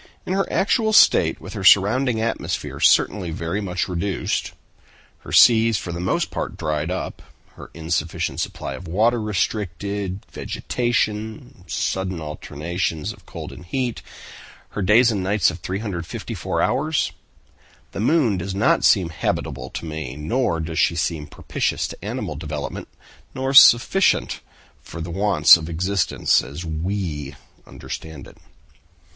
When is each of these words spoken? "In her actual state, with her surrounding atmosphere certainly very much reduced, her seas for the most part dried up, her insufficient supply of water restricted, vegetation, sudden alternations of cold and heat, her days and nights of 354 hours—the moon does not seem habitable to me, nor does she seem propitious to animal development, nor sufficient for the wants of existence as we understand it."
"In 0.25 0.33
her 0.33 0.51
actual 0.51 0.93
state, 0.93 1.39
with 1.39 1.53
her 1.53 1.63
surrounding 1.63 2.19
atmosphere 2.19 2.79
certainly 2.79 3.29
very 3.29 3.61
much 3.61 3.87
reduced, 3.87 4.51
her 5.19 5.31
seas 5.31 5.77
for 5.77 5.91
the 5.91 5.99
most 5.99 6.31
part 6.31 6.57
dried 6.57 6.89
up, 6.89 7.21
her 7.53 7.69
insufficient 7.75 8.39
supply 8.39 8.73
of 8.73 8.87
water 8.87 9.21
restricted, 9.21 10.25
vegetation, 10.31 11.63
sudden 11.67 12.19
alternations 12.19 13.13
of 13.13 13.27
cold 13.27 13.51
and 13.51 13.65
heat, 13.65 14.01
her 14.69 14.81
days 14.81 15.11
and 15.11 15.21
nights 15.21 15.51
of 15.51 15.59
354 15.59 16.63
hours—the 16.63 17.99
moon 17.99 18.39
does 18.39 18.55
not 18.55 18.83
seem 18.83 19.09
habitable 19.09 19.69
to 19.69 19.85
me, 19.85 20.15
nor 20.15 20.59
does 20.59 20.79
she 20.79 20.95
seem 20.95 21.27
propitious 21.27 21.87
to 21.87 22.03
animal 22.03 22.35
development, 22.35 22.87
nor 23.35 23.53
sufficient 23.53 24.39
for 24.81 24.99
the 24.99 25.11
wants 25.11 25.57
of 25.57 25.69
existence 25.69 26.41
as 26.41 26.65
we 26.65 27.35
understand 27.67 28.25
it." 28.25 28.39